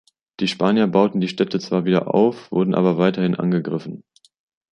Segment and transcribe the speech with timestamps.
[0.39, 4.03] Die Spanier bauten die Städte zwar wieder auf, wurden aber weiterhin angegriffen.